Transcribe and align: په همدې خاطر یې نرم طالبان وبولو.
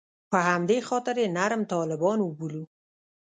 په 0.31 0.37
همدې 0.49 0.77
خاطر 0.87 1.15
یې 1.21 1.27
نرم 1.37 1.61
طالبان 1.73 2.19
وبولو. 2.21 2.63